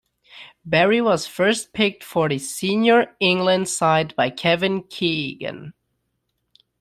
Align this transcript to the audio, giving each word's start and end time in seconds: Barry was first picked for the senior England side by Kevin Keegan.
Barry 0.65 0.99
was 0.99 1.27
first 1.27 1.73
picked 1.73 2.03
for 2.03 2.27
the 2.27 2.39
senior 2.39 3.15
England 3.19 3.69
side 3.69 4.15
by 4.15 4.31
Kevin 4.31 4.81
Keegan. 4.81 5.75